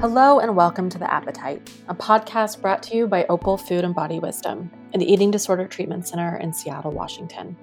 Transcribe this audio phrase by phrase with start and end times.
[0.00, 3.94] Hello, and welcome to The Appetite, a podcast brought to you by Opal Food and
[3.94, 7.54] Body Wisdom, an eating disorder treatment center in Seattle, Washington.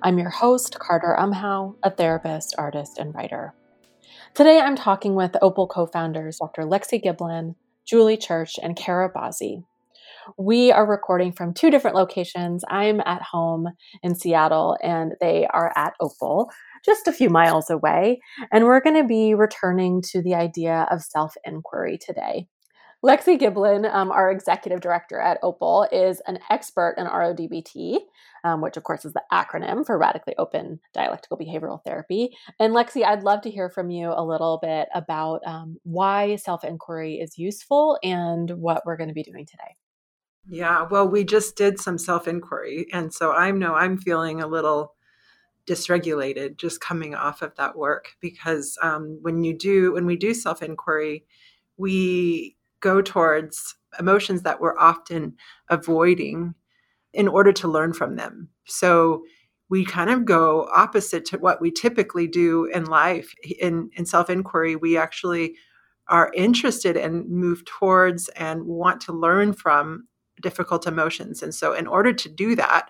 [0.00, 3.52] I'm your host, Carter Umhau, a therapist, artist, and writer.
[4.32, 6.62] Today I'm talking with Opal co founders Dr.
[6.62, 9.64] Lexi Giblin, Julie Church, and Kara Bazzi.
[10.36, 12.64] We are recording from two different locations.
[12.68, 13.68] I'm at home
[14.02, 16.50] in Seattle, and they are at Opal,
[16.84, 18.20] just a few miles away.
[18.52, 22.48] And we're going to be returning to the idea of self inquiry today.
[23.04, 27.98] Lexi Giblin, um, our executive director at Opal, is an expert in RODBT,
[28.42, 32.30] um, which of course is the acronym for Radically Open Dialectical Behavioral Therapy.
[32.58, 36.64] And Lexi, I'd love to hear from you a little bit about um, why self
[36.64, 39.76] inquiry is useful and what we're going to be doing today.
[40.48, 42.86] Yeah, well, we just did some self inquiry.
[42.92, 44.94] And so I know I'm feeling a little
[45.66, 50.32] dysregulated just coming off of that work because um, when you do when we do
[50.32, 51.24] self inquiry
[51.76, 55.34] we go towards emotions that we're often
[55.68, 56.54] avoiding
[57.12, 59.24] in order to learn from them so
[59.68, 64.30] we kind of go opposite to what we typically do in life in, in self
[64.30, 65.54] inquiry we actually
[66.08, 70.06] are interested and move towards and want to learn from
[70.42, 72.88] difficult emotions and so in order to do that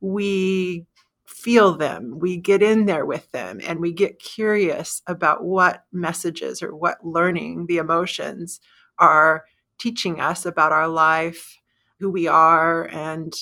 [0.00, 0.86] we
[1.28, 6.62] feel them, we get in there with them, and we get curious about what messages
[6.62, 8.60] or what learning the emotions
[8.98, 9.44] are
[9.78, 11.58] teaching us about our life,
[12.00, 13.34] who we are, and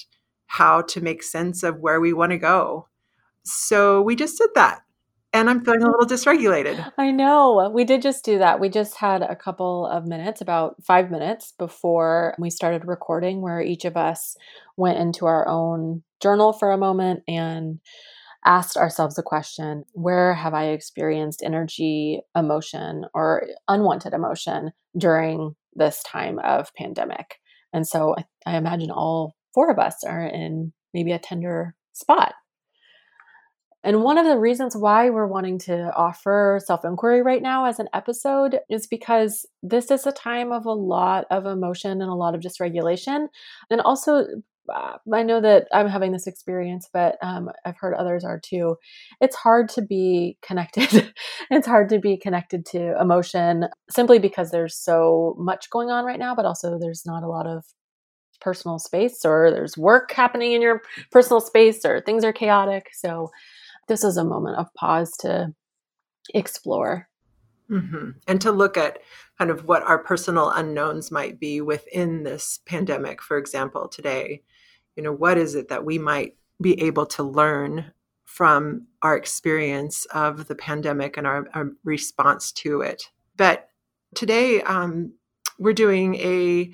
[0.47, 2.89] how to make sense of where we want to go.
[3.45, 4.83] So we just did that.
[5.37, 6.93] And I'm feeling a little dysregulated.
[6.99, 7.71] I know.
[7.73, 8.59] We did just do that.
[8.59, 13.61] We just had a couple of minutes, about five minutes before we started recording, where
[13.61, 14.35] each of us
[14.79, 17.81] went into our own journal for a moment and
[18.47, 26.03] asked ourselves the question where have I experienced energy, emotion, or unwanted emotion during this
[26.05, 27.41] time of pandemic?
[27.75, 32.33] And so I, I imagine all four of us are in maybe a tender spot.
[33.87, 37.79] And one of the reasons why we're wanting to offer self inquiry right now as
[37.79, 42.15] an episode is because this is a time of a lot of emotion and a
[42.15, 43.29] lot of dysregulation.
[43.71, 44.27] And also
[44.75, 48.75] uh, I know that I'm having this experience, but um, I've heard others are too.
[49.21, 51.15] It's hard to be connected.
[51.53, 56.19] it's hard to be connected to emotion simply because there's so much going on right
[56.19, 57.65] now, but also there's not a lot of
[58.41, 62.89] personal space or there's work happening in your personal space or things are chaotic.
[62.93, 63.31] So
[63.89, 65.55] this is a moment of pause to
[66.35, 67.09] explore.
[67.71, 68.11] Mm-hmm.
[68.29, 68.99] And to look at
[69.39, 74.43] kind of what our personal unknowns might be within this pandemic, for example, today
[74.97, 77.93] you know what is it that we might be able to learn
[78.25, 83.05] from our experience of the pandemic and our, our response to it
[83.37, 83.69] but
[84.15, 85.13] today um,
[85.59, 86.71] we're doing a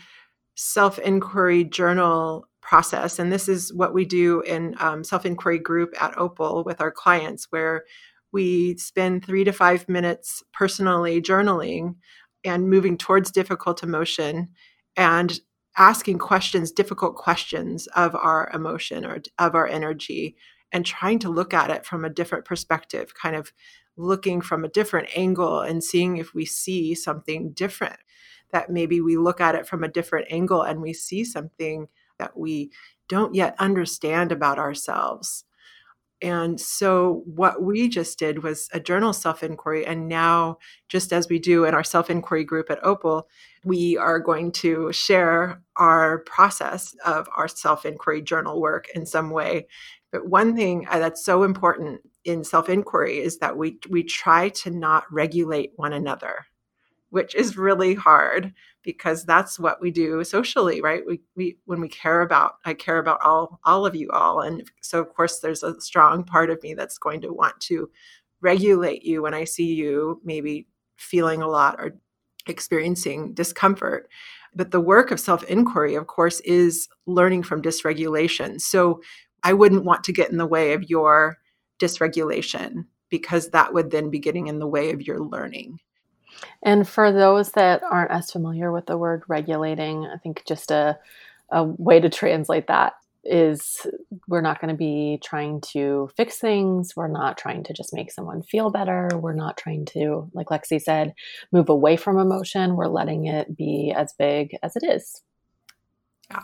[0.55, 6.65] self-inquiry journal process and this is what we do in um, self-inquiry group at opal
[6.65, 7.85] with our clients where
[8.33, 11.97] we spend three to five minutes personally journaling
[12.45, 14.49] and moving towards difficult emotion
[14.97, 15.41] and
[15.77, 20.37] asking questions, difficult questions of our emotion or of our energy,
[20.73, 23.53] and trying to look at it from a different perspective, kind of
[23.97, 27.97] looking from a different angle and seeing if we see something different.
[28.53, 31.89] That maybe we look at it from a different angle and we see something
[32.23, 32.71] that we
[33.09, 35.45] don't yet understand about ourselves.
[36.23, 39.85] And so, what we just did was a journal self inquiry.
[39.85, 43.29] And now, just as we do in our self inquiry group at Opal,
[43.65, 49.31] we are going to share our process of our self inquiry journal work in some
[49.31, 49.67] way.
[50.13, 54.51] But one thing uh, that's so important in self inquiry is that we, we try
[54.51, 56.47] to not regulate one another
[57.13, 61.03] which is really hard because that's what we do socially right?
[61.07, 64.41] We, we when we care about i care about all all of you all.
[64.41, 67.91] And so of course there's a strong part of me that's going to want to
[68.41, 71.97] regulate you when i see you maybe feeling a lot or
[72.47, 74.09] experiencing discomfort.
[74.55, 78.61] But the work of self inquiry of course is learning from dysregulation.
[78.61, 79.01] So
[79.43, 81.39] i wouldn't want to get in the way of your
[81.81, 85.79] dysregulation because that would then be getting in the way of your learning
[86.63, 90.99] and for those that aren't as familiar with the word regulating, I think just a,
[91.51, 92.95] a way to translate that
[93.25, 93.87] is
[94.27, 96.97] we're not going to be trying to fix things.
[96.97, 99.09] We're not trying to just make someone feel better.
[99.15, 101.15] We're not trying to, like Lexi said,
[101.53, 102.75] move away from emotion.
[102.75, 105.23] We're letting it be as big as it is.
[106.31, 106.41] Yeah.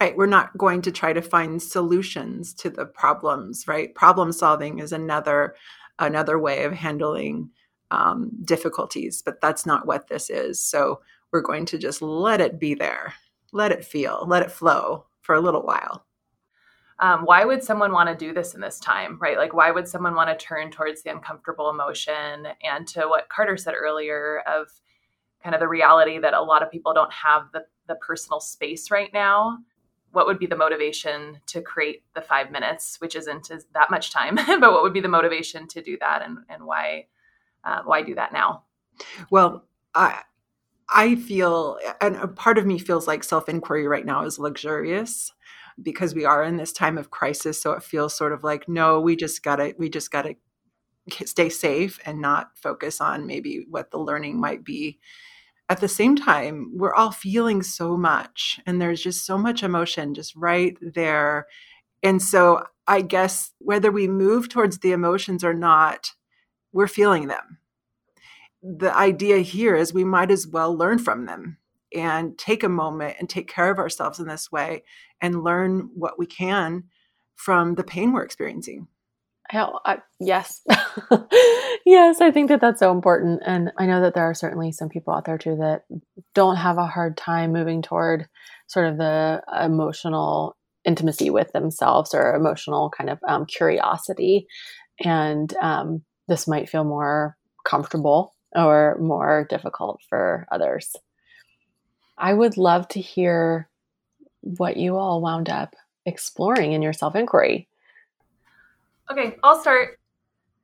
[0.00, 0.16] Right.
[0.16, 3.94] We're not going to try to find solutions to the problems, right?
[3.94, 5.54] Problem solving is another
[5.98, 7.50] another way of handling
[7.92, 10.58] um, difficulties, but that's not what this is.
[10.58, 11.00] So
[11.30, 13.14] we're going to just let it be there,
[13.52, 16.06] let it feel, let it flow for a little while.
[16.98, 19.36] Um, why would someone want to do this in this time, right?
[19.36, 22.46] Like, why would someone want to turn towards the uncomfortable emotion?
[22.62, 24.68] And to what Carter said earlier of
[25.42, 28.90] kind of the reality that a lot of people don't have the, the personal space
[28.90, 29.58] right now
[30.12, 34.34] what would be the motivation to create the five minutes which isn't that much time
[34.46, 37.06] but what would be the motivation to do that and, and why
[37.64, 38.64] uh, why do that now?
[39.30, 39.64] Well
[39.94, 40.22] i
[40.90, 45.32] i feel and a part of me feels like self-inquiry right now is luxurious
[45.82, 47.60] because we are in this time of crisis.
[47.60, 50.36] So it feels sort of like no we just gotta we just gotta
[51.24, 54.98] stay safe and not focus on maybe what the learning might be.
[55.68, 60.14] At the same time, we're all feeling so much, and there's just so much emotion
[60.14, 61.46] just right there.
[62.02, 66.12] And so, I guess whether we move towards the emotions or not,
[66.72, 67.58] we're feeling them.
[68.62, 71.58] The idea here is we might as well learn from them
[71.94, 74.82] and take a moment and take care of ourselves in this way
[75.20, 76.84] and learn what we can
[77.34, 78.86] from the pain we're experiencing.
[79.50, 80.62] Hell, I, yes.
[81.84, 83.42] yes, I think that that's so important.
[83.44, 85.84] And I know that there are certainly some people out there too that
[86.34, 88.28] don't have a hard time moving toward
[88.66, 94.46] sort of the emotional intimacy with themselves or emotional kind of um, curiosity.
[95.04, 100.94] And um, this might feel more comfortable or more difficult for others.
[102.18, 103.68] I would love to hear
[104.40, 105.74] what you all wound up
[106.04, 107.68] exploring in your self inquiry.
[109.10, 109.98] Okay, I'll start.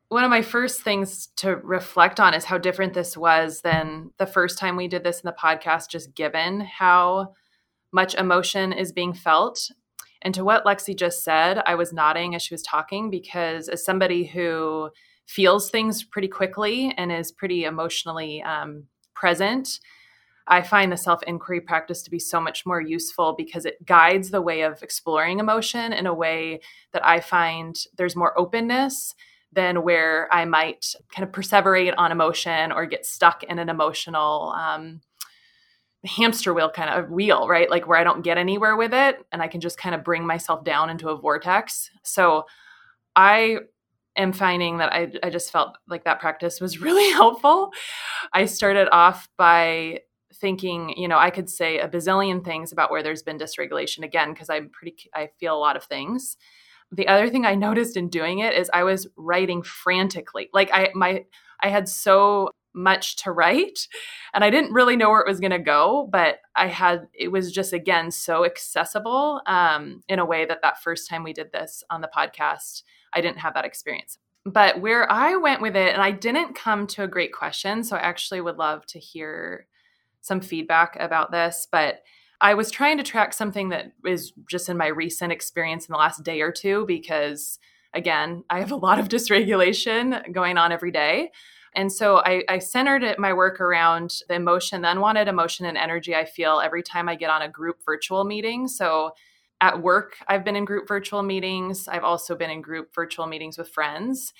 [0.08, 4.26] One of my first things to reflect on is how different this was than the
[4.26, 7.34] first time we did this in the podcast, just given how
[7.93, 9.70] much emotion is being felt.
[10.22, 13.84] And to what Lexi just said, I was nodding as she was talking because, as
[13.84, 14.90] somebody who
[15.29, 18.85] feels things pretty quickly and is pretty emotionally um,
[19.15, 19.79] present,
[20.47, 24.31] I find the self inquiry practice to be so much more useful because it guides
[24.31, 26.61] the way of exploring emotion in a way
[26.93, 29.15] that I find there's more openness
[29.53, 34.55] than where I might kind of perseverate on emotion or get stuck in an emotional
[34.57, 35.03] um,
[36.07, 37.71] hamster wheel kind of wheel, right?
[37.71, 40.27] Like where I don't get anywhere with it and I can just kind of bring
[40.27, 41.91] myself down into a vortex.
[42.03, 42.47] So
[43.15, 43.59] I
[44.19, 47.70] am finding that I, I just felt like that practice was really helpful.
[48.32, 50.00] I started off by
[50.35, 54.32] thinking, you know, I could say a bazillion things about where there's been dysregulation again,
[54.32, 56.37] because I'm pretty, I feel a lot of things.
[56.93, 60.49] The other thing I noticed in doing it is I was writing frantically.
[60.53, 61.25] Like I, my,
[61.62, 63.88] I had so much to write
[64.32, 67.29] and I didn't really know where it was going to go, but I had, it
[67.29, 71.50] was just again so accessible um, in a way that that first time we did
[71.50, 72.82] this on the podcast,
[73.14, 74.19] I didn't have that experience.
[74.44, 77.96] But where I went with it, and I didn't come to a great question, so
[77.96, 79.66] I actually would love to hear
[80.20, 82.02] some feedback about this, but
[82.40, 85.99] I was trying to track something that is just in my recent experience in the
[85.99, 87.58] last day or two because,
[87.94, 91.31] again, I have a lot of dysregulation going on every day.
[91.75, 96.14] And so I, I centered my work around the emotion, the unwanted emotion and energy
[96.14, 98.69] I feel every time I get on a group virtual meeting.
[98.69, 99.12] So
[99.60, 101.88] at work, I've been in group virtual meetings.
[101.88, 104.32] I've also been in group virtual meetings with friends.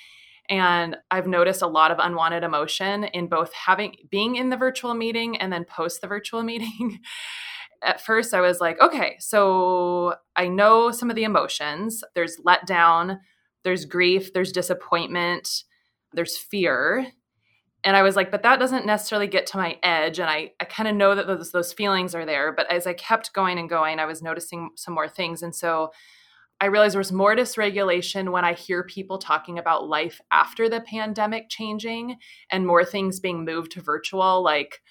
[0.49, 4.95] And I've noticed a lot of unwanted emotion in both having being in the virtual
[4.95, 7.01] meeting and then post the virtual meeting.
[7.83, 12.03] At first, I was like, okay, so I know some of the emotions.
[12.15, 13.19] There's letdown,
[13.63, 15.65] there's grief, there's disappointment,
[16.13, 17.07] there's fear.
[17.85, 20.19] And I was like, but that doesn't necessarily get to my edge.
[20.19, 22.53] And I, I kind of know that those, those feelings are there.
[22.53, 25.43] But as I kept going and going, I was noticing some more things.
[25.43, 25.93] And so
[26.61, 30.81] I realized there was more dysregulation when I hear people talking about life after the
[30.81, 32.17] pandemic changing
[32.51, 34.83] and more things being moved to virtual, like,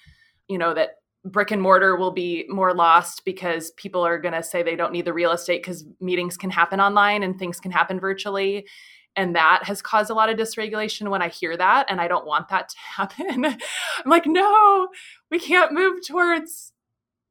[0.48, 0.92] you know, that
[1.24, 4.92] brick and mortar will be more lost because people are going to say they don't
[4.92, 8.66] need the real estate because meetings can happen online and things can happen virtually.
[9.18, 11.86] And that has caused a lot of dysregulation when I hear that.
[11.90, 13.44] And I don't want that to happen.
[13.44, 13.58] I'm
[14.06, 14.88] like, no,
[15.28, 16.72] we can't move towards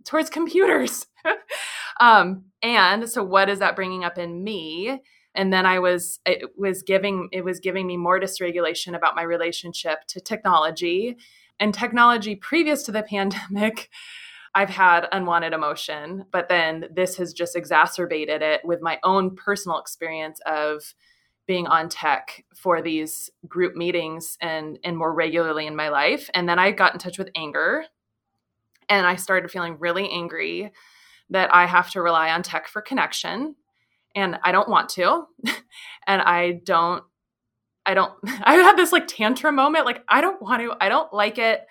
[0.04, 1.08] towards computers.
[2.00, 5.02] um, and so, what is that bringing up in me?
[5.34, 9.22] And then I was it was giving it was giving me more dysregulation about my
[9.24, 11.16] relationship to technology
[11.58, 13.90] and technology previous to the pandemic.
[14.54, 19.78] I've had unwanted emotion, but then this has just exacerbated it with my own personal
[19.78, 20.96] experience of
[21.48, 26.30] being on tech for these group meetings and and more regularly in my life.
[26.34, 27.86] And then I got in touch with anger
[28.90, 30.72] and I started feeling really angry
[31.30, 33.56] that I have to rely on tech for connection.
[34.16, 35.26] And I don't want to.
[36.08, 37.04] and I don't
[37.88, 38.14] I don't,
[38.44, 39.86] I had this like tantrum moment.
[39.86, 41.66] Like, I don't want to, I don't like it.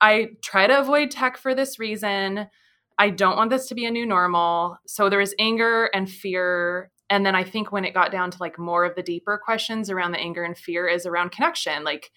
[0.00, 2.48] I try to avoid tech for this reason.
[2.98, 4.78] I don't want this to be a new normal.
[4.86, 6.90] So there is anger and fear.
[7.14, 9.88] And then I think when it got down to like more of the deeper questions
[9.88, 11.84] around the anger and fear is around connection.
[11.84, 12.10] Like,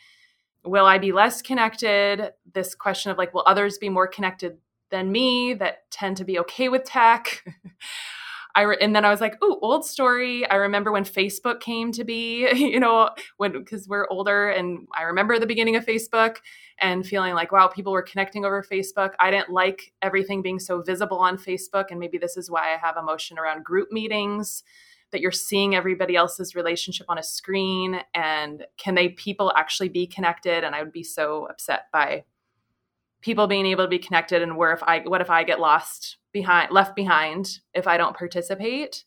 [0.66, 2.32] will I be less connected?
[2.52, 4.58] This question of like, will others be more connected
[4.90, 7.46] than me that tend to be okay with tech?
[8.56, 11.92] I re- and then I was like, oh, old story." I remember when Facebook came
[11.92, 16.38] to be, you know, when because we're older, and I remember the beginning of Facebook
[16.82, 20.82] and feeling like, "Wow, people were connecting over Facebook." I didn't like everything being so
[20.82, 24.64] visible on Facebook, and maybe this is why I have emotion around group meetings
[25.12, 30.08] that you're seeing everybody else's relationship on a screen and can they people actually be
[30.08, 30.64] connected?
[30.64, 32.24] And i would be so upset by
[33.22, 36.18] people being able to be connected and where if i what if i get lost
[36.32, 39.04] behind left behind if i don't participate?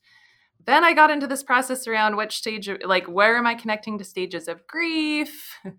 [0.65, 4.03] Then i got into this process around which stage like where am i connecting to
[4.03, 5.57] stages of grief?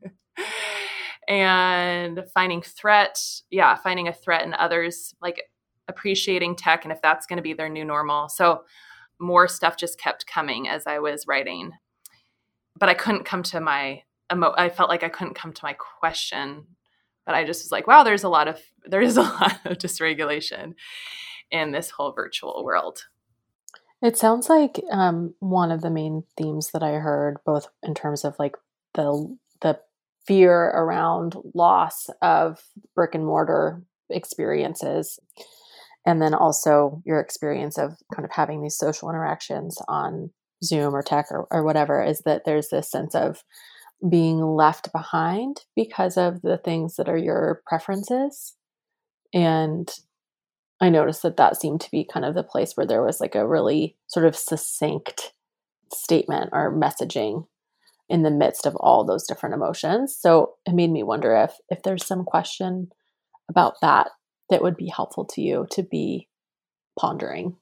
[1.28, 5.40] And finding threat yeah finding a threat in others like
[5.88, 8.28] appreciating tech and if that's going to be their new normal.
[8.28, 8.64] So
[9.22, 11.70] more stuff just kept coming as i was writing
[12.78, 15.72] but i couldn't come to my emo- i felt like i couldn't come to my
[15.72, 16.66] question
[17.24, 19.78] but I just was like, wow, there's a lot of there is a lot of
[19.78, 20.74] dysregulation
[21.50, 23.04] in this whole virtual world.
[24.00, 28.24] It sounds like um, one of the main themes that I heard, both in terms
[28.24, 28.56] of like
[28.94, 29.78] the the
[30.26, 32.60] fear around loss of
[32.94, 35.18] brick and mortar experiences,
[36.06, 40.30] and then also your experience of kind of having these social interactions on
[40.64, 43.44] Zoom or tech or, or whatever, is that there's this sense of
[44.08, 48.54] being left behind because of the things that are your preferences.
[49.32, 49.88] And
[50.80, 53.36] I noticed that that seemed to be kind of the place where there was like
[53.36, 55.32] a really sort of succinct
[55.92, 57.46] statement or messaging
[58.08, 60.16] in the midst of all those different emotions.
[60.18, 62.90] So it made me wonder if if there's some question
[63.48, 64.08] about that
[64.52, 66.28] that would be helpful to you to be
[66.98, 67.56] pondering.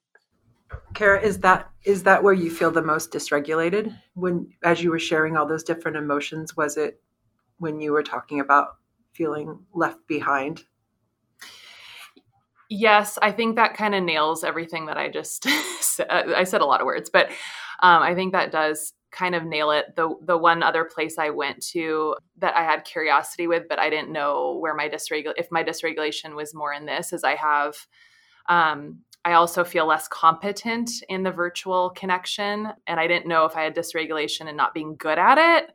[0.94, 4.98] Kara, is that is that where you feel the most dysregulated when as you were
[4.98, 7.00] sharing all those different emotions was it
[7.58, 8.76] when you were talking about
[9.12, 10.64] feeling left behind?
[12.68, 15.44] Yes, I think that kind of nails everything that I just
[15.80, 16.08] said.
[16.08, 17.28] I said a lot of words, but
[17.82, 19.96] um, I think that does kind of nail it.
[19.96, 23.90] The the one other place I went to that I had curiosity with, but I
[23.90, 27.74] didn't know where my dysregul if my dysregulation was more in this, is I have
[28.48, 32.72] um, I also feel less competent in the virtual connection.
[32.86, 35.72] And I didn't know if I had dysregulation and not being good at it,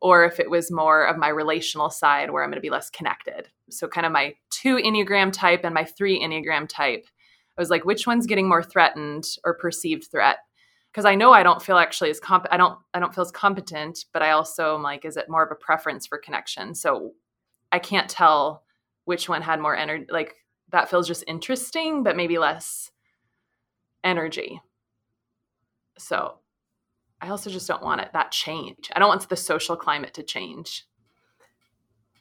[0.00, 2.90] or if it was more of my relational side where I'm going to be less
[2.90, 3.48] connected.
[3.70, 7.06] So, kind of my two Enneagram type and my three Enneagram type.
[7.58, 10.38] I was like, which one's getting more threatened or perceived threat?
[10.96, 13.30] Because I know I don't feel actually as comp I don't I don't feel as
[13.30, 16.74] competent, but I also am like, is it more of a preference for connection?
[16.74, 17.12] So
[17.70, 18.62] I can't tell
[19.04, 20.36] which one had more energy like
[20.72, 22.90] that feels just interesting, but maybe less
[24.02, 24.62] energy.
[25.98, 26.38] So
[27.20, 28.90] I also just don't want it that change.
[28.96, 30.86] I don't want the social climate to change.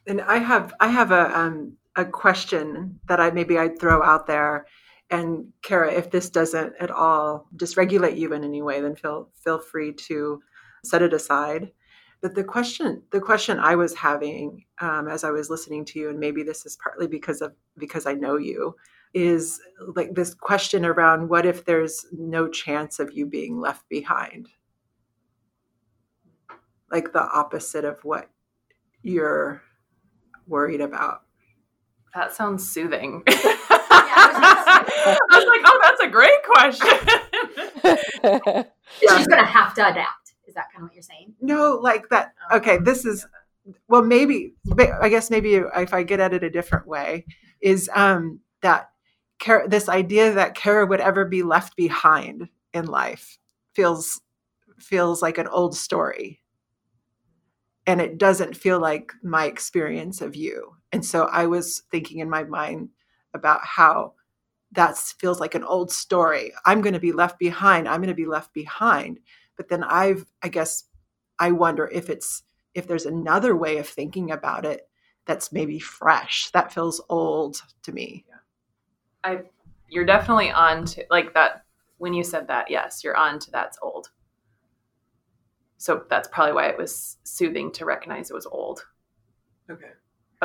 [0.05, 4.27] And I have I have a um, a question that I maybe I'd throw out
[4.27, 4.65] there.
[5.11, 9.59] And Kara, if this doesn't at all dysregulate you in any way, then feel feel
[9.59, 10.41] free to
[10.83, 11.71] set it aside.
[12.21, 16.09] But the question, the question I was having um, as I was listening to you,
[16.09, 18.75] and maybe this is partly because of because I know you,
[19.13, 19.59] is
[19.95, 24.49] like this question around what if there's no chance of you being left behind,
[26.91, 28.29] like the opposite of what
[29.03, 29.61] you're
[30.47, 31.21] worried about.
[32.15, 33.23] That sounds soothing.
[35.05, 36.87] I was like, oh, that's a great question.
[38.99, 41.33] She's gonna have to adapt Is that kind of what you're saying?
[41.41, 42.33] No, like that.
[42.51, 43.25] Oh, okay, this is
[43.87, 44.53] well, maybe.
[45.01, 47.25] I guess maybe if I get at it a different way,
[47.61, 48.89] is um, that
[49.39, 53.37] Kara, this idea that Kara would ever be left behind in life
[53.73, 54.21] feels
[54.79, 56.41] feels like an old story
[57.87, 62.29] and it doesn't feel like my experience of you and so i was thinking in
[62.29, 62.89] my mind
[63.33, 64.13] about how
[64.75, 68.13] that feels like an old story i'm going to be left behind i'm going to
[68.13, 69.19] be left behind
[69.55, 70.85] but then I've, I guess,
[71.39, 74.87] I wonder if it's, if there's another way of thinking about it
[75.25, 76.51] that's maybe fresh.
[76.51, 78.25] That feels old to me.
[79.23, 79.41] I,
[79.89, 81.63] you're definitely on to like that.
[81.97, 84.09] When you said that, yes, you're on to that's old.
[85.77, 88.85] So that's probably why it was soothing to recognize it was old.
[89.71, 89.91] Okay.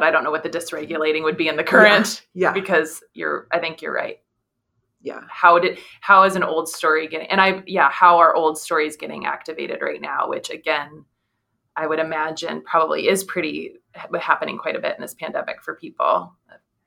[0.00, 2.26] But I don't know what the dysregulating would be in the current.
[2.34, 2.48] Yeah.
[2.48, 2.52] yeah.
[2.52, 4.18] Because you're, I think you're right
[5.02, 8.58] yeah how did how is an old story getting and i yeah how are old
[8.58, 11.06] stories getting activated right now which again
[11.76, 13.76] I would imagine probably is pretty
[14.20, 16.34] happening quite a bit in this pandemic for people.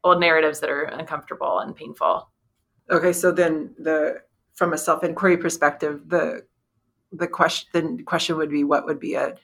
[0.04, 2.30] Old narratives that are uncomfortable and painful.
[2.92, 4.22] Okay, so then the
[4.54, 6.46] from a self inquiry perspective, the
[7.12, 9.36] the question the question would be what would be a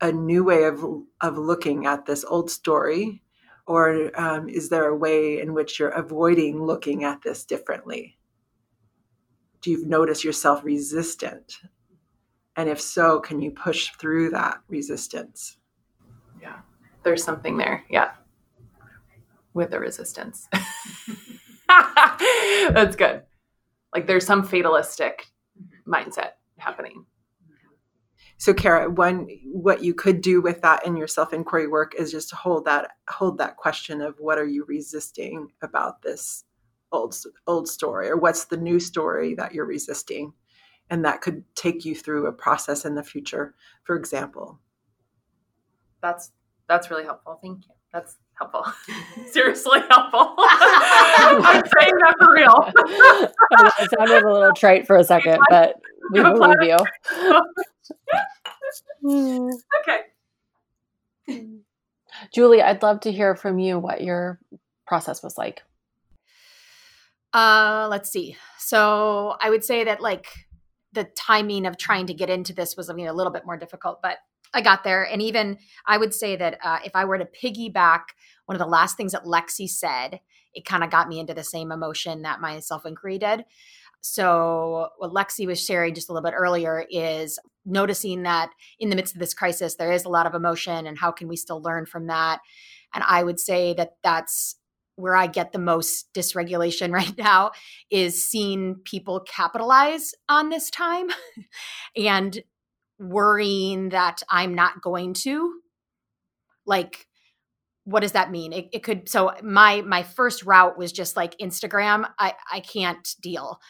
[0.00, 0.84] a new way of
[1.20, 3.22] of looking at this old story,
[3.66, 8.18] or um, is there a way in which you're avoiding looking at this differently?
[9.60, 11.60] Do you notice yourself resistant?
[12.56, 15.58] And if so, can you push through that resistance?
[16.40, 16.58] Yeah,
[17.02, 17.84] there's something there.
[17.88, 18.10] Yeah,
[19.54, 20.48] with the resistance.
[21.68, 23.22] That's good.
[23.94, 25.26] Like there's some fatalistic
[25.86, 27.04] mindset happening.
[28.38, 32.32] So Kara, one what you could do with that in your self-inquiry work is just
[32.32, 36.44] hold that hold that question of what are you resisting about this
[36.92, 37.16] old
[37.46, 40.32] old story or what's the new story that you're resisting?
[40.88, 43.54] And that could take you through a process in the future.
[43.82, 44.60] For example.
[46.00, 46.30] That's
[46.68, 47.40] that's really helpful.
[47.42, 47.74] Thank you.
[47.92, 48.64] That's helpful.
[49.32, 50.34] Seriously helpful.
[50.38, 53.28] I'm saying that for real.
[53.80, 55.76] It sounded a little trite for a second but
[56.12, 56.76] we believe you
[59.80, 60.00] okay
[62.32, 64.38] julie i'd love to hear from you what your
[64.86, 65.62] process was like
[67.34, 68.36] uh, let's see.
[68.58, 70.26] So I would say that like
[70.92, 73.56] the timing of trying to get into this was I mean, a little bit more
[73.56, 74.18] difficult, but
[74.54, 75.04] I got there.
[75.04, 78.00] And even I would say that uh, if I were to piggyback
[78.46, 80.20] one of the last things that Lexi said,
[80.54, 83.44] it kind of got me into the same emotion that my self inquiry did.
[84.00, 88.96] So, what Lexi was sharing just a little bit earlier is noticing that in the
[88.96, 91.60] midst of this crisis, there is a lot of emotion, and how can we still
[91.60, 92.40] learn from that?
[92.94, 94.56] And I would say that that's
[94.96, 97.52] where I get the most dysregulation right now
[97.90, 101.08] is seeing people capitalize on this time
[101.96, 102.40] and
[102.98, 105.60] worrying that I'm not going to.
[106.66, 107.06] Like,
[107.84, 108.52] what does that mean?
[108.52, 112.06] It, it, could so my my first route was just like Instagram.
[112.18, 113.60] I I can't deal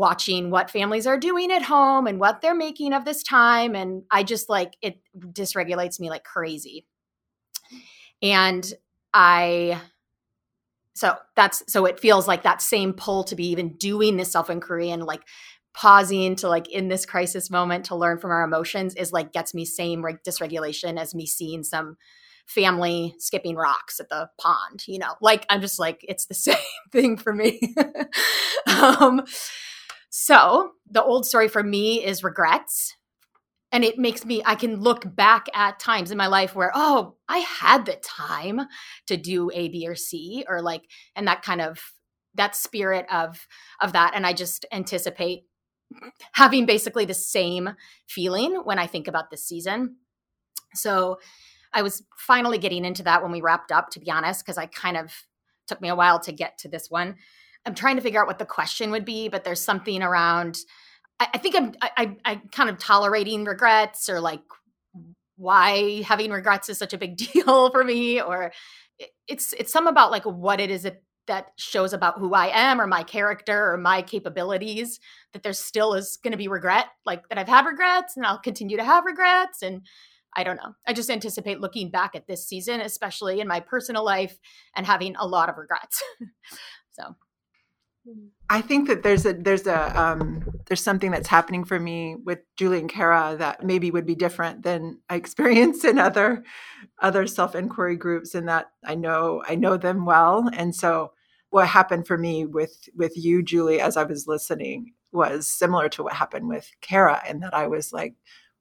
[0.00, 4.02] watching what families are doing at home and what they're making of this time and
[4.10, 6.86] I just like it dysregulates me like crazy.
[8.22, 8.72] And
[9.12, 9.78] I
[10.94, 14.48] so that's so it feels like that same pull to be even doing this self
[14.48, 15.20] inquiry and like
[15.74, 19.52] pausing to like in this crisis moment to learn from our emotions is like gets
[19.52, 21.96] me same like dysregulation as me seeing some
[22.46, 26.56] family skipping rocks at the pond you know like i'm just like it's the same
[26.90, 27.60] thing for me
[28.66, 29.22] um
[30.10, 32.96] so the old story for me is regrets.
[33.72, 37.14] And it makes me i can look back at times in my life where oh
[37.28, 38.62] i had the time
[39.06, 40.82] to do a b or c or like
[41.14, 41.80] and that kind of
[42.34, 43.46] that spirit of
[43.80, 44.12] of that.
[44.16, 45.44] And i just anticipate
[46.32, 47.70] having basically the same
[48.08, 49.98] feeling when i think about this season.
[50.74, 51.20] So
[51.72, 54.66] i was finally getting into that when we wrapped up to be honest because i
[54.66, 55.14] kind of
[55.68, 57.14] took me a while to get to this one
[57.66, 60.58] i'm trying to figure out what the question would be but there's something around
[61.20, 64.42] I, I think I'm I, I kind of tolerating regrets or like
[65.36, 68.52] why having regrets is such a big deal for me or
[69.28, 72.80] it's it's some about like what it is that that shows about who I am
[72.80, 74.98] or my character or my capabilities
[75.32, 78.38] that there still is going to be regret like that I've had regrets and I'll
[78.38, 79.82] continue to have regrets and
[80.36, 80.74] I don't know.
[80.86, 84.38] I just anticipate looking back at this season especially in my personal life
[84.74, 86.02] and having a lot of regrets.
[86.90, 87.14] so
[88.48, 92.40] I think that there's a there's a um, there's something that's happening for me with
[92.56, 96.42] Julie and Kara that maybe would be different than I experience in other
[97.00, 101.12] other self inquiry groups, and that I know I know them well, and so
[101.50, 106.02] what happened for me with with you, Julie, as I was listening, was similar to
[106.02, 108.14] what happened with Kara, and that I was like,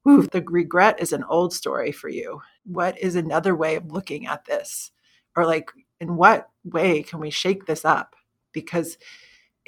[0.08, 2.42] "Ooh, the regret is an old story for you.
[2.66, 4.92] What is another way of looking at this,
[5.36, 8.16] or like, in what way can we shake this up?"
[8.54, 8.98] Because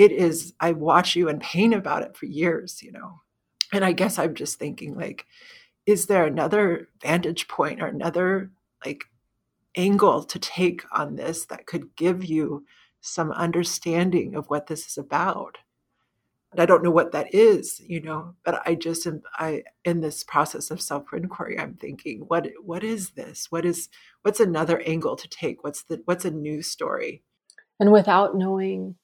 [0.01, 3.21] it is i watch you and pain about it for years you know?
[3.71, 5.25] And i guess i'm just thinking like
[5.85, 8.51] is there another vantage point or another
[8.85, 9.05] like
[9.77, 12.65] angle to take on this that could give you
[12.99, 15.57] some understanding of what this is about?
[16.51, 20.01] And i don't know what that is you know but i just am i in
[20.01, 23.47] this process of self inquiry i'm thinking what what is this?
[23.51, 23.87] What is
[24.23, 25.63] what's another angle to take?
[25.63, 27.23] What's the what's a new story?
[27.79, 28.95] And without knowing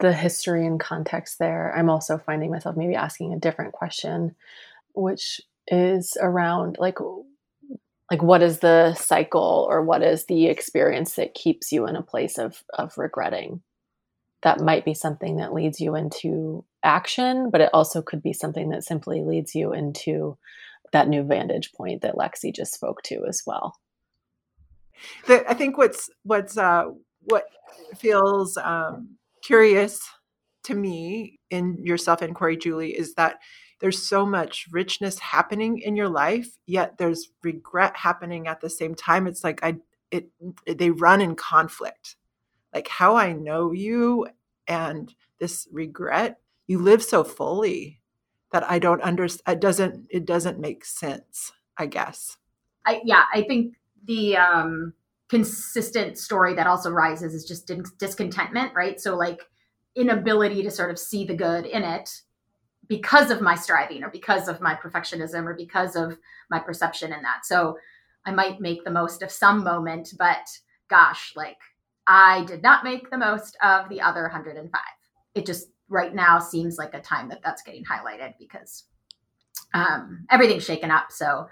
[0.00, 4.34] the history and context there, I'm also finding myself maybe asking a different question,
[4.94, 6.98] which is around like
[8.10, 12.02] like what is the cycle or what is the experience that keeps you in a
[12.02, 13.62] place of of regretting
[14.42, 18.68] that might be something that leads you into action but it also could be something
[18.68, 20.38] that simply leads you into
[20.92, 23.78] that new vantage point that Lexi just spoke to as well.
[25.28, 26.86] I think what's what's uh,
[27.24, 27.48] what
[27.96, 30.00] feels um, curious
[30.64, 33.38] to me in your self inquiry, Julie, is that
[33.80, 38.94] there's so much richness happening in your life, yet there's regret happening at the same
[38.94, 39.26] time.
[39.26, 39.76] It's like I
[40.10, 40.28] it
[40.66, 42.16] they run in conflict.
[42.74, 44.26] Like how I know you
[44.66, 48.00] and this regret, you live so fully
[48.52, 49.56] that I don't understand.
[49.56, 51.52] It doesn't it doesn't make sense.
[51.78, 52.38] I guess.
[52.86, 54.94] I yeah, I think the um
[55.28, 59.00] consistent story that also rises is just discontentment, right?
[59.00, 59.40] So like
[59.96, 62.10] inability to sort of see the good in it
[62.88, 66.18] because of my striving or because of my perfectionism or because of
[66.50, 67.44] my perception in that.
[67.44, 67.78] So
[68.24, 70.46] I might make the most of some moment, but
[70.88, 71.58] gosh, like
[72.06, 74.80] I did not make the most of the other 105.
[75.34, 78.84] It just right now seems like a time that that's getting highlighted because
[79.74, 81.10] um, everything's shaken up.
[81.10, 81.48] So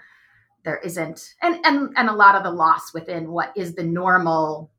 [0.65, 4.71] there isn't, and and and a lot of the loss within what is the normal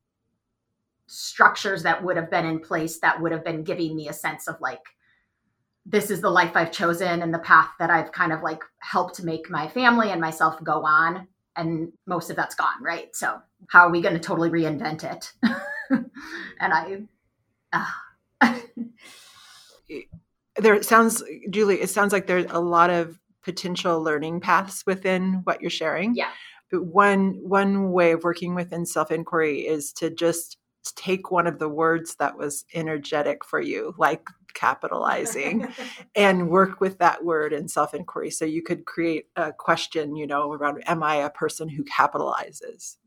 [1.07, 4.47] structures that would have been in place that would have been giving me a sense
[4.47, 4.83] of like
[5.87, 9.23] this is the life I've chosen and the path that I've kind of like helped
[9.23, 11.27] make my family and myself go on.
[11.55, 13.15] And most of that's gone, right?
[13.15, 15.31] So how are we going to totally reinvent it?
[15.89, 17.01] and I,
[17.71, 17.89] uh.
[20.57, 25.61] there sounds, Julie, it sounds like there's a lot of potential learning paths within what
[25.61, 26.13] you're sharing.
[26.15, 26.31] Yeah.
[26.69, 30.57] But one one way of working within self inquiry is to just
[30.97, 35.73] take one of the words that was energetic for you, like capitalizing,
[36.15, 38.31] and work with that word in self inquiry.
[38.31, 42.97] So you could create a question, you know, around Am I a person who capitalizes?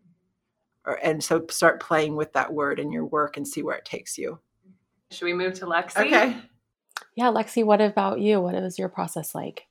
[0.87, 3.85] Or, and so start playing with that word in your work and see where it
[3.85, 4.39] takes you.
[5.11, 6.07] Should we move to Lexi?
[6.07, 6.39] Okay.
[7.15, 8.41] Yeah, Lexi, what about you?
[8.41, 9.67] What was your process like?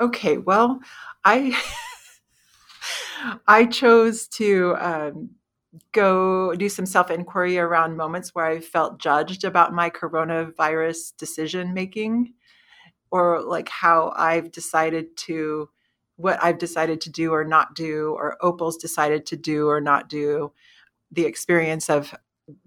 [0.00, 0.80] Okay, well,
[1.24, 1.56] I
[3.46, 5.30] I chose to um,
[5.92, 11.74] go do some self inquiry around moments where I felt judged about my coronavirus decision
[11.74, 12.32] making
[13.10, 15.68] or like how I've decided to,
[16.16, 20.08] what I've decided to do or not do, or Opal's decided to do or not
[20.08, 20.52] do,
[21.10, 22.14] the experience of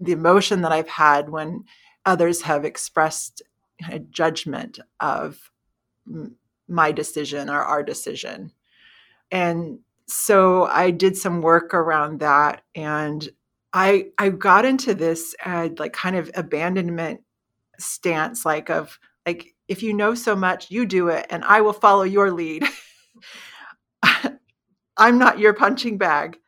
[0.00, 1.64] the emotion that I've had when
[2.04, 3.42] others have expressed
[3.90, 5.50] a judgment of
[6.68, 8.52] my decision or our decision.
[9.30, 13.28] And so I did some work around that and
[13.72, 17.20] I I got into this uh, like kind of abandonment
[17.78, 21.72] stance like of like if you know so much you do it and I will
[21.72, 22.64] follow your lead.
[24.96, 26.38] I'm not your punching bag.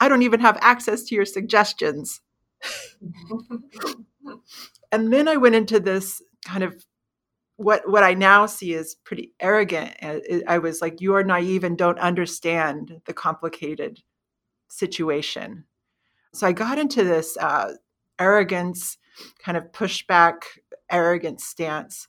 [0.00, 2.20] I don't even have access to your suggestions.
[4.92, 6.84] and then I went into this kind of
[7.56, 9.94] what what I now see is pretty arrogant.
[10.46, 14.00] I was like, you are naive and don't understand the complicated
[14.68, 15.64] situation.
[16.32, 17.74] So I got into this uh,
[18.18, 18.98] arrogance,
[19.38, 20.42] kind of pushback,
[20.90, 22.08] arrogant stance.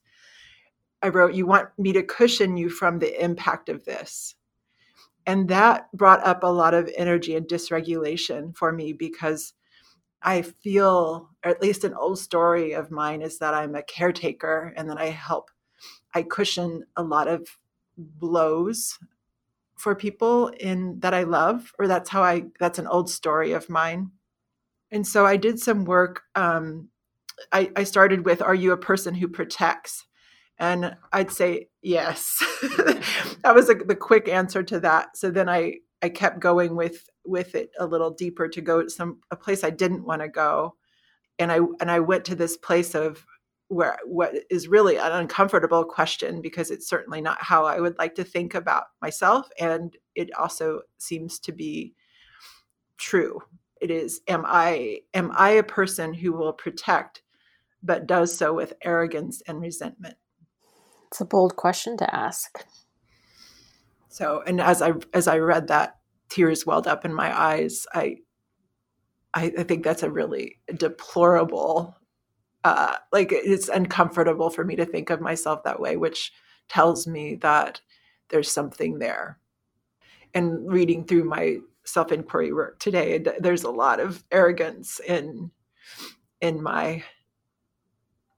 [1.03, 4.33] I wrote, "You want me to cushion you from the impact of this,"
[5.27, 9.53] and that brought up a lot of energy and dysregulation for me because
[10.25, 14.73] I feel, or at least an old story of mine is that I'm a caretaker
[14.75, 15.51] and that I help,
[16.15, 17.47] I cushion a lot of
[17.95, 18.97] blows
[19.77, 23.69] for people in that I love, or that's how I, that's an old story of
[23.69, 24.11] mine.
[24.89, 26.23] And so I did some work.
[26.33, 26.89] Um,
[27.51, 30.07] I, I started with, Are you a person who protects?
[30.57, 32.37] And I'd say yes.
[33.43, 35.17] that was a, the quick answer to that.
[35.17, 39.21] So then I I kept going with with it a little deeper to go some
[39.31, 40.75] a place I didn't want to go,
[41.39, 43.25] and I and I went to this place of
[43.69, 48.13] where what is really an uncomfortable question because it's certainly not how I would like
[48.15, 51.95] to think about myself, and it also seems to be
[52.97, 53.41] true.
[53.81, 57.23] It is am I am I a person who will protect
[57.81, 60.17] but does so with arrogance and resentment?
[61.07, 62.63] It's a bold question to ask.
[64.15, 65.97] So, and as I as I read that,
[66.29, 67.85] tears welled up in my eyes.
[67.93, 68.19] I
[69.33, 71.97] I, I think that's a really deplorable.
[72.63, 76.31] Uh, like it's uncomfortable for me to think of myself that way, which
[76.69, 77.81] tells me that
[78.29, 79.37] there's something there.
[80.33, 85.51] And reading through my self inquiry work today, there's a lot of arrogance in
[86.39, 87.03] in my,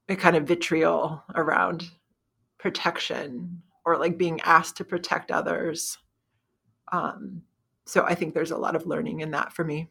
[0.08, 1.88] my kind of vitriol around
[2.58, 5.98] protection or like being asked to protect others.
[6.92, 7.42] Um,
[7.86, 9.88] so I think there's a lot of learning in that for me.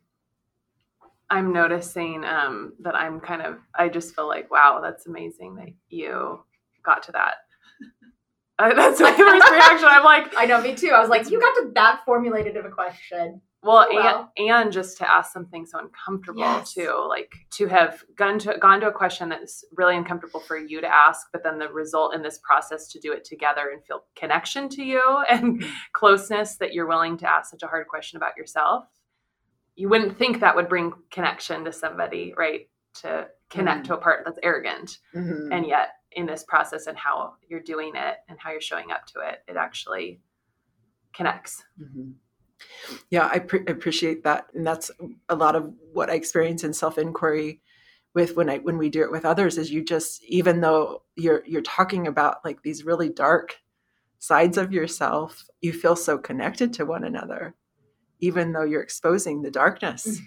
[1.30, 5.70] I'm noticing um, that I'm kind of, I just feel like, wow, that's amazing that
[5.90, 6.40] you
[6.84, 7.36] got to that.
[8.60, 9.88] Uh, that's my first reaction.
[9.90, 10.90] I'm like, I know, me too.
[10.90, 13.42] I was like, you got to that formulated of a question.
[13.64, 14.30] well, Oh, wow.
[14.38, 16.74] and, and just to ask something so uncomfortable Yes.
[16.74, 20.80] too, like to have gone to gone to a question that's really uncomfortable for you
[20.82, 24.06] to ask, but then the result in this process to do it together and feel
[24.16, 28.38] connection to you and closeness that you're willing to ask such a hard question about
[28.38, 28.86] yourself.
[29.76, 32.70] You wouldn't think that would bring connection to somebody, right?
[33.02, 33.88] To connect Mhm.
[33.90, 34.98] to a part that's arrogant.
[35.16, 35.50] Mhm.
[35.54, 39.06] and yet in this process and how you're doing it and how you're showing up
[39.06, 40.20] to it it actually
[41.14, 42.16] connects Mhm.
[43.10, 44.92] Yeah, I pre- appreciate that, and that's
[45.30, 47.62] a lot of what I experience in self inquiry
[48.14, 49.58] with when I when we do it with others.
[49.58, 53.58] Is you just even though you're you're talking about like these really dark
[54.20, 57.56] sides of yourself, you feel so connected to one another,
[58.20, 60.20] even though you're exposing the darkness.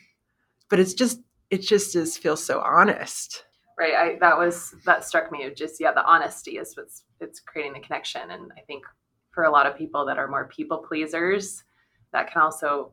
[0.68, 3.44] But it's just it just is feels so honest.
[3.80, 7.40] Right i that was that struck me of just yeah the honesty is what's it's
[7.40, 8.30] creating the connection.
[8.30, 8.84] And i think
[9.32, 11.64] for a lot of people that are more people pleasers
[12.12, 12.92] that can also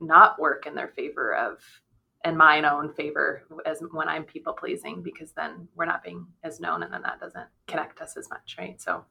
[0.00, 1.58] not work in their favor of
[2.24, 6.60] in mine own favor as when i'm people pleasing because then we're not being as
[6.60, 8.80] known and then that doesn't connect us as much right?
[8.80, 9.04] So.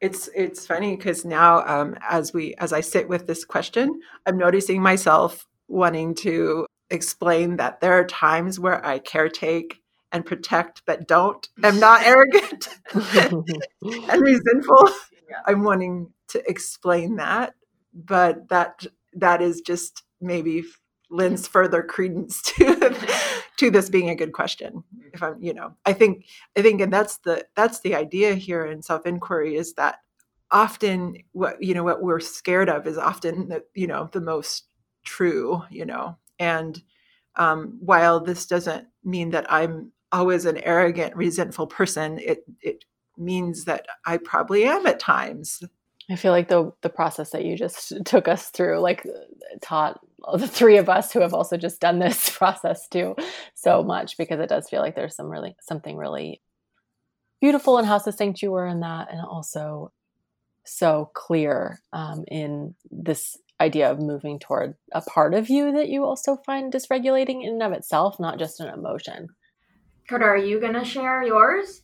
[0.00, 4.38] It's it's funny because now um, as we as I sit with this question, I'm
[4.38, 9.78] noticing myself wanting to explain that there are times where I caretake
[10.16, 11.48] and protect, but don't.
[11.62, 14.90] I'm not arrogant and resentful.
[15.30, 15.42] Yeah.
[15.46, 17.54] I'm wanting to explain that,
[17.94, 20.64] but that that is just maybe
[21.10, 22.96] lends further credence to
[23.58, 24.82] to this being a good question.
[25.12, 26.26] If I'm, you know, I think
[26.56, 29.98] I think, and that's the that's the idea here in self inquiry is that
[30.50, 34.64] often what you know what we're scared of is often the you know the most
[35.04, 36.82] true, you know, and
[37.36, 42.84] um, while this doesn't mean that I'm always an arrogant, resentful person, it it
[43.16, 45.62] means that I probably am at times.
[46.10, 49.06] I feel like the the process that you just took us through, like
[49.62, 50.00] taught
[50.34, 53.14] the three of us who have also just done this process too
[53.54, 56.40] so much because it does feel like there's some really something really
[57.40, 59.92] beautiful in how succinct you were in that, and also
[60.64, 66.04] so clear um, in this idea of moving toward a part of you that you
[66.04, 69.28] also find dysregulating in and of itself, not just an emotion.
[70.08, 71.82] Carter, are you gonna share yours?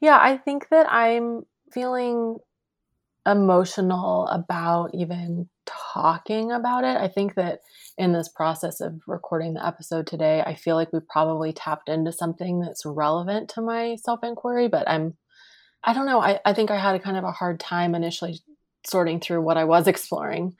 [0.00, 2.38] Yeah, I think that I'm feeling
[3.26, 6.96] emotional about even talking about it.
[6.96, 7.60] I think that
[7.96, 12.12] in this process of recording the episode today, I feel like we probably tapped into
[12.12, 15.16] something that's relevant to my self inquiry, but I'm,
[15.82, 16.20] I don't know.
[16.20, 18.40] I, I think I had a kind of a hard time initially
[18.86, 20.56] sorting through what I was exploring.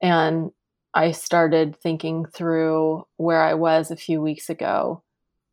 [0.00, 0.50] And
[0.94, 5.02] I started thinking through where I was a few weeks ago.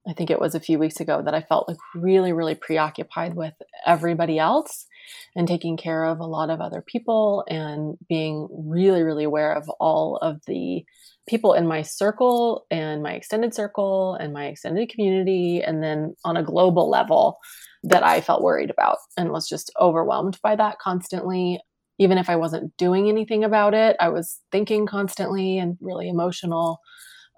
[0.10, 3.36] I think it was a few weeks ago that I felt like really, really preoccupied
[3.36, 3.54] with
[3.86, 4.88] everybody else
[5.36, 9.70] and taking care of a lot of other people and being really, really aware of
[9.80, 10.84] all of the
[11.28, 15.62] people in my circle and my extended circle and my extended community.
[15.62, 17.38] And then on a global level,
[17.84, 21.60] that I felt worried about and was just overwhelmed by that constantly.
[21.98, 26.80] Even if I wasn't doing anything about it, I was thinking constantly and really emotional.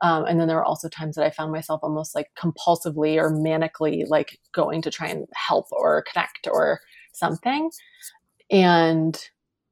[0.02, 3.32] Um, and then there were also times that I found myself almost like compulsively or
[3.32, 6.80] manically like going to try and help or connect or
[7.14, 7.70] something.
[8.50, 9.20] And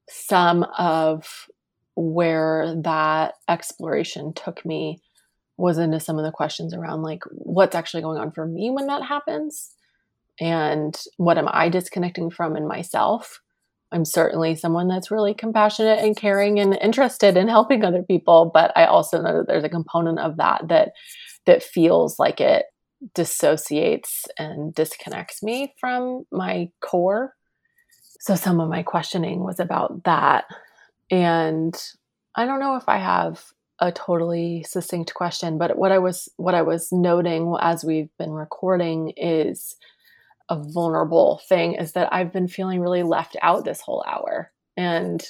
[0.08, 1.48] some of
[1.96, 5.02] where that exploration took me
[5.58, 8.88] was into some of the questions around like what's actually going on for me when
[8.88, 9.72] that happens
[10.40, 13.42] and what am I disconnecting from in myself.
[13.92, 18.72] I'm certainly someone that's really compassionate and caring and interested in helping other people, but
[18.76, 20.92] I also know that there's a component of that that
[21.46, 22.66] that feels like it
[23.16, 27.34] dissociates and disconnects me from my core.
[28.20, 30.46] So some of my questioning was about that.
[31.10, 31.76] And
[32.36, 33.44] I don't know if I have
[33.80, 38.32] a totally succinct question, but what I was what I was noting as we've been
[38.32, 39.76] recording is
[40.50, 45.24] a vulnerable thing is that I've been feeling really left out this whole hour and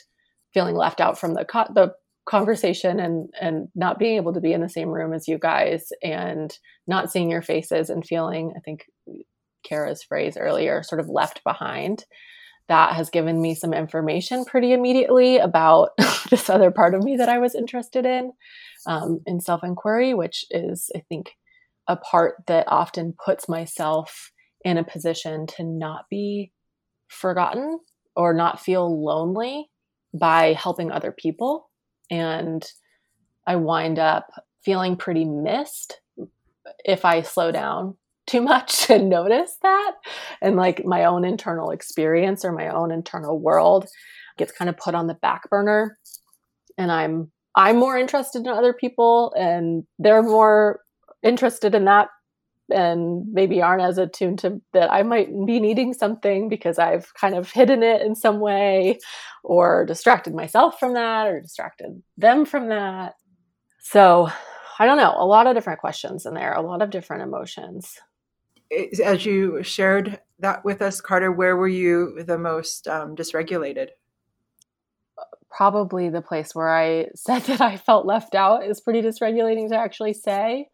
[0.54, 1.94] feeling left out from the co- the
[2.26, 5.90] conversation and and not being able to be in the same room as you guys
[6.04, 8.86] and not seeing your faces and feeling I think
[9.64, 12.06] Kara's phrase earlier sort of left behind.
[12.68, 15.90] That has given me some information pretty immediately about
[16.30, 18.32] this other part of me that I was interested in
[18.86, 21.32] um, in self inquiry, which is, I think,
[21.88, 24.32] a part that often puts myself
[24.64, 26.52] in a position to not be
[27.08, 27.80] forgotten
[28.16, 29.70] or not feel lonely
[30.14, 31.70] by helping other people.
[32.10, 32.66] And
[33.48, 34.28] I wind up
[34.64, 36.02] feeling pretty missed
[36.86, 37.96] if I slow down
[38.28, 39.94] too much to notice that.
[40.42, 43.88] And like my own internal experience or my own internal world
[44.38, 45.98] gets kind of put on the back burner.
[46.78, 50.82] And I'm I'm more interested in other people and they're more
[51.24, 52.10] interested in that
[52.72, 57.36] and maybe aren't as attuned to that I might be needing something because I've kind
[57.36, 59.00] of hidden it in some way
[59.44, 63.16] or distracted myself from that or distracted them from that.
[63.82, 64.30] So
[64.78, 67.98] I don't know, a lot of different questions in there, a lot of different emotions.
[69.04, 73.88] As you shared that with us, Carter, where were you the most um, dysregulated?
[75.50, 79.76] Probably the place where I said that I felt left out is pretty dysregulating to
[79.76, 80.70] actually say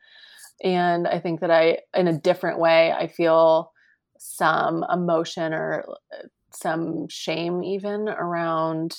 [0.63, 3.71] and i think that i in a different way i feel
[4.17, 8.95] some emotion or uh, some shame even around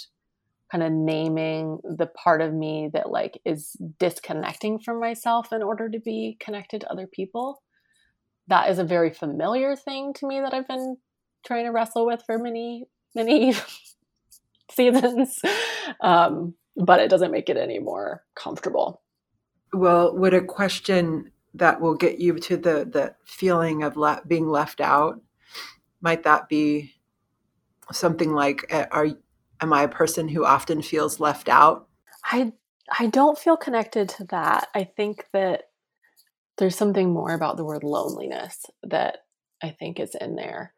[0.71, 5.89] kind of naming the part of me that like is disconnecting from myself in order
[5.89, 7.63] to be connected to other people.
[8.49, 10.97] That is a very familiar thing to me that i've been
[11.45, 13.55] trying to wrestle with for many many
[14.71, 15.41] seasons.
[16.01, 19.01] Um, but it doesn't make it any more comfortable.
[19.73, 24.49] Well would a question that will get you to the the feeling of le- being
[24.49, 25.21] left out?
[26.01, 26.93] Might that be
[27.93, 29.09] something like eh, are
[29.61, 31.89] am i a person who often feels left out?
[32.25, 32.53] I
[32.99, 34.69] i don't feel connected to that.
[34.75, 35.63] I think that
[36.59, 39.19] there's something more about the word loneliness that
[39.63, 40.73] i think is in there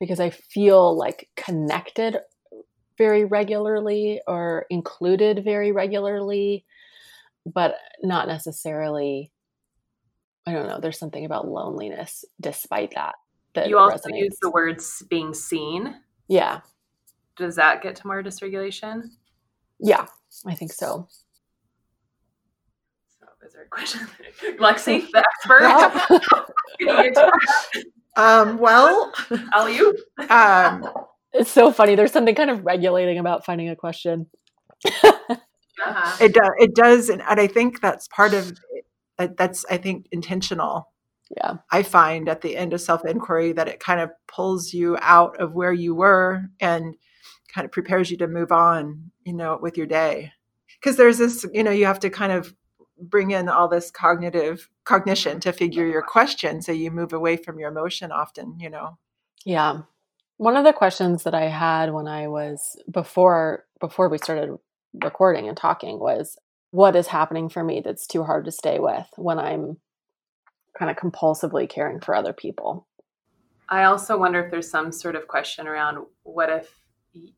[0.00, 2.18] because i feel like connected
[2.98, 6.64] very regularly or included very regularly
[7.46, 9.31] but not necessarily
[10.46, 10.80] I don't know.
[10.80, 13.14] There's something about loneliness despite that.
[13.54, 14.18] that you also resonates.
[14.18, 15.96] use the words being seen.
[16.28, 16.60] Yeah.
[17.36, 19.10] Does that get to more dysregulation?
[19.78, 20.06] Yeah,
[20.46, 21.08] I think so.
[23.20, 24.06] So is there a question?
[24.58, 25.24] Lexi, the
[26.80, 27.32] expert.
[28.16, 29.12] um, well,
[29.52, 29.96] all you.
[30.28, 30.88] Um,
[31.32, 31.94] it's so funny.
[31.94, 34.26] There's something kind of regulating about finding a question.
[34.86, 36.16] uh-huh.
[36.20, 36.50] It does.
[36.58, 38.52] It does, and, and I think that's part of
[39.18, 40.88] that's i think intentional.
[41.36, 41.54] Yeah.
[41.70, 45.40] I find at the end of self inquiry that it kind of pulls you out
[45.40, 46.94] of where you were and
[47.54, 50.32] kind of prepares you to move on you know with your day.
[50.80, 52.54] Because there's this you know you have to kind of
[53.00, 57.58] bring in all this cognitive cognition to figure your question so you move away from
[57.58, 58.98] your emotion often you know?
[59.44, 59.82] Yeah.
[60.36, 64.56] One of the questions that i had when i was before before we started
[65.02, 66.36] recording and talking was
[66.72, 69.76] what is happening for me that's too hard to stay with when I'm
[70.76, 72.88] kind of compulsively caring for other people.
[73.68, 76.80] I also wonder if there's some sort of question around what if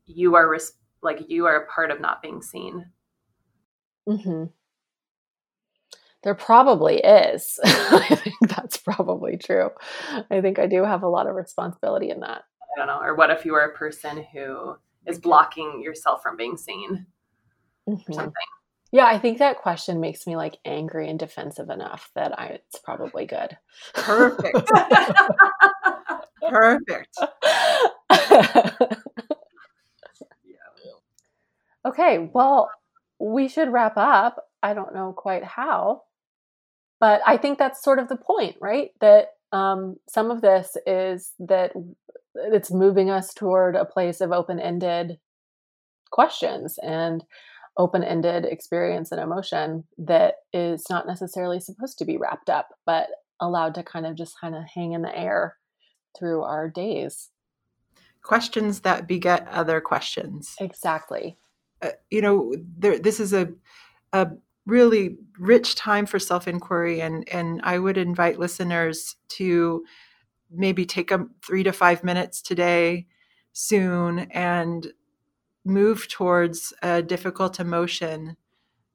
[0.05, 2.85] you are res- like you are a part of not being seen.
[4.07, 4.45] Mm-hmm.
[6.23, 7.59] There probably is.
[7.65, 9.69] I think that's probably true.
[10.31, 12.43] I think I do have a lot of responsibility in that.
[12.75, 12.99] I don't know.
[13.01, 17.05] Or what if you are a person who is blocking yourself from being seen
[17.87, 18.11] mm-hmm.
[18.11, 18.33] or something?
[18.95, 22.79] Yeah, I think that question makes me like angry and defensive enough that I it's
[22.79, 23.57] probably good.
[23.93, 24.71] Perfect.
[26.49, 27.17] Perfect.
[31.85, 32.71] okay, well,
[33.19, 34.37] we should wrap up.
[34.63, 36.03] I don't know quite how,
[37.01, 38.91] but I think that's sort of the point, right?
[39.01, 41.73] That um, some of this is that
[42.33, 45.19] it's moving us toward a place of open ended
[46.11, 47.25] questions and
[47.77, 53.07] open ended experience and emotion that is not necessarily supposed to be wrapped up, but
[53.39, 55.57] allowed to kind of just kind of hang in the air
[56.17, 57.29] through our days.
[58.23, 60.55] Questions that beget other questions.
[60.59, 61.37] Exactly.
[61.81, 63.49] Uh, you know, there, this is a,
[64.13, 64.29] a
[64.65, 69.83] really rich time for self inquiry, and, and I would invite listeners to
[70.49, 73.07] maybe take a three to five minutes today
[73.53, 74.87] soon and
[75.65, 78.37] move towards a difficult emotion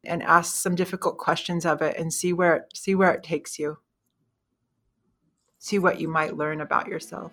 [0.04, 3.78] and ask some difficult questions of it and see where see where it takes you
[5.59, 7.33] see what you might learn about yourself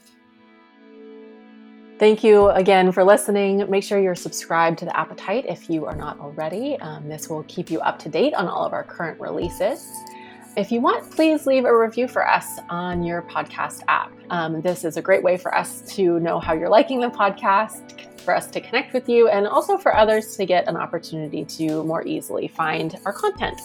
[1.99, 3.67] Thank you again for listening.
[3.71, 6.77] Make sure you're subscribed to The Appetite if you are not already.
[6.79, 9.91] Um, this will keep you up to date on all of our current releases.
[10.55, 14.11] If you want, please leave a review for us on your podcast app.
[14.29, 18.07] Um, this is a great way for us to know how you're liking the podcast,
[18.27, 21.81] for us to connect with you and also for others to get an opportunity to
[21.85, 23.57] more easily find our content.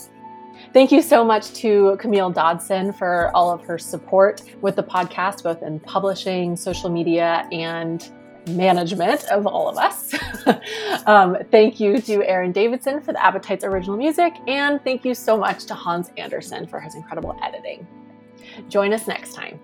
[0.73, 5.43] Thank you so much to Camille Dodson for all of her support with the podcast,
[5.43, 8.09] both in publishing, social media, and
[8.47, 10.15] management of all of us.
[11.07, 15.37] um, thank you to Aaron Davidson for the Appetite's original music, and thank you so
[15.37, 17.85] much to Hans Anderson for his incredible editing.
[18.69, 19.59] Join us next time.